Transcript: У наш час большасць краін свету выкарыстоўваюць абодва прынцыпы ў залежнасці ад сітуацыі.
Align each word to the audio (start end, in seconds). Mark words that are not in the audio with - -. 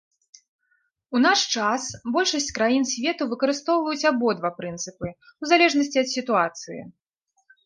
У 1.17 1.19
наш 1.25 1.39
час 1.63 1.81
большасць 2.15 2.49
краін 2.59 2.83
свету 2.93 3.27
выкарыстоўваюць 3.35 4.07
абодва 4.11 4.49
прынцыпы 4.63 5.07
ў 5.11 5.43
залежнасці 5.53 5.97
ад 6.05 6.11
сітуацыі. 6.15 6.81